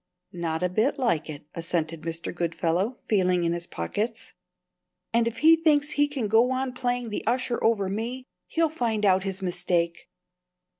"Not 0.33 0.63
a 0.63 0.69
bit 0.69 0.97
like 0.97 1.29
it," 1.29 1.45
assented 1.53 2.01
Mr. 2.01 2.33
Goodfellow, 2.33 2.97
feeling 3.07 3.43
in 3.43 3.53
his 3.53 3.67
pockets. 3.67 4.33
"And 5.13 5.27
if 5.27 5.37
he 5.45 5.55
thinks 5.55 5.91
he 5.91 6.07
can 6.07 6.27
go 6.27 6.49
on 6.49 6.73
playing 6.73 7.09
the 7.11 7.23
usher 7.27 7.63
over 7.63 7.87
me, 7.87 8.25
he'll 8.47 8.69
find 8.69 9.05
out 9.05 9.21
his 9.21 9.43
mistake. 9.43 10.09